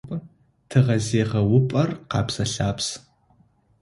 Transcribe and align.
Тыгъэзегъэупӏэр 0.69 1.89
къэбзэ-лъабз. 2.09 2.87